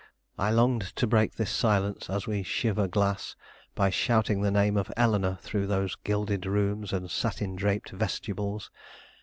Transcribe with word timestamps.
I 0.39 0.49
longed 0.49 0.95
to 0.95 1.05
break 1.05 1.35
this 1.35 1.51
silence 1.51 2.09
as 2.09 2.25
we 2.25 2.41
shiver 2.41 2.87
glass: 2.87 3.35
by 3.75 3.91
shouting 3.91 4.41
the 4.41 4.49
name 4.49 4.75
of 4.75 4.91
Eleanore 4.97 5.37
through 5.43 5.67
those 5.67 5.93
gilded 5.95 6.47
rooms 6.47 6.91
and 6.91 7.11
satin 7.11 7.55
draped 7.55 7.91
vestibules. 7.91 8.71